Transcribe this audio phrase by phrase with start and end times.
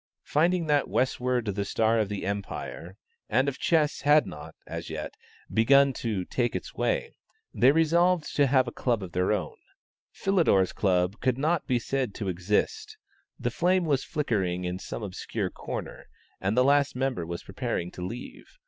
[0.23, 2.97] Finding that "westward the star of empire"
[3.29, 5.13] and of chess had not, as yet,
[5.53, 7.13] begun to "take its way,"
[7.53, 9.55] they resolved to have a Club of their own.
[10.11, 12.97] Philidor's Club could not be said to exist;
[13.39, 16.07] the flame was flickering in some obscure corner,
[16.39, 18.57] and the last member was preparing to leave.